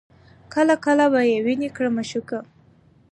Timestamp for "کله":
0.53-0.75, 0.85-1.05